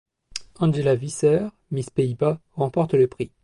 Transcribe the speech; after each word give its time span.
Angela 0.55 0.95
Visser, 0.95 1.49
Miss 1.69 1.91
Pays-Bas, 1.91 2.39
remporte 2.55 2.95
le 2.95 3.05
prix. 3.05 3.31